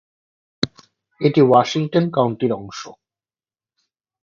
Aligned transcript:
এটি 1.21 1.41
ওয়াশিংটন 1.43 2.05
কাউন্টির 2.15 2.51
অংশ। 2.53 2.79